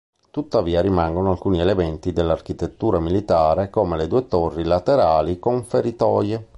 [0.31, 6.47] Tuttavia rimangono alcuni elementi dell'architettura militare come le due torri laterali con feritoie.